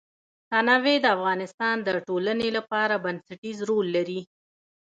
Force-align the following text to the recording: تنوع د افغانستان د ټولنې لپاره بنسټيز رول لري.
تنوع 0.51 0.95
د 1.01 1.05
افغانستان 1.15 1.75
د 1.83 1.89
ټولنې 2.07 2.49
لپاره 2.57 2.95
بنسټيز 3.05 3.57
رول 3.69 3.87
لري. 3.95 4.21